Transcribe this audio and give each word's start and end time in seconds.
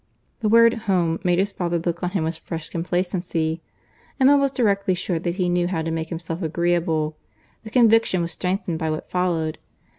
The 0.39 0.49
word 0.49 0.73
home 0.89 1.19
made 1.23 1.37
his 1.37 1.51
father 1.51 1.77
look 1.77 2.01
on 2.01 2.09
him 2.09 2.23
with 2.23 2.39
fresh 2.39 2.71
complacency. 2.71 3.61
Emma 4.19 4.35
was 4.35 4.49
directly 4.51 4.95
sure 4.95 5.19
that 5.19 5.35
he 5.35 5.47
knew 5.47 5.67
how 5.67 5.83
to 5.83 5.91
make 5.91 6.09
himself 6.09 6.41
agreeable; 6.41 7.17
the 7.63 7.69
conviction 7.69 8.23
was 8.23 8.31
strengthened 8.31 8.79
by 8.79 8.89
what 8.89 9.11
followed. 9.11 9.59